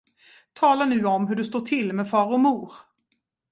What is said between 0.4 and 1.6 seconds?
Tala nu om hur det står